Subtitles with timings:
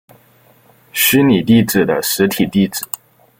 [0.91, 2.83] 虚拟地址的实体地址。